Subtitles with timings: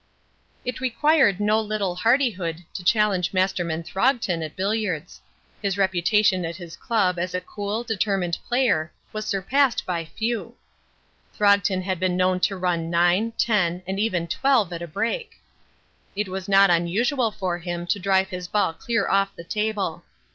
[0.65, 5.21] It required no little hardihood to challenge Masterman Throgton at billiards.
[5.61, 10.55] His reputation at his club as a cool, determined player was surpassed by few.
[11.35, 15.35] Throgton had been known to run nine, ten, and even twelve at a break.
[16.15, 20.01] It was not unusual for him to drive his ball clear off the table.